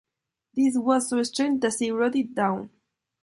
[0.55, 2.71] This was so strange that she wrote it down.